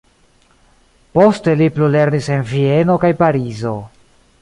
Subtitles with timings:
[1.17, 3.77] Poste li plulernis en Vieno kaj Parizo.